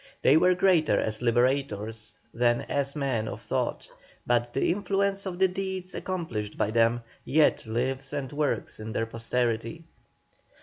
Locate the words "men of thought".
2.95-3.87